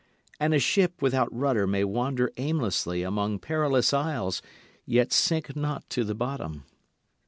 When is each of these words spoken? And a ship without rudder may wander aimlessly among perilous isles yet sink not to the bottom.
And 0.39 0.51
a 0.55 0.57
ship 0.57 0.99
without 0.99 1.31
rudder 1.31 1.67
may 1.67 1.83
wander 1.83 2.31
aimlessly 2.37 3.03
among 3.03 3.37
perilous 3.37 3.93
isles 3.93 4.41
yet 4.83 5.13
sink 5.13 5.55
not 5.55 5.87
to 5.91 6.03
the 6.03 6.15
bottom. 6.15 6.63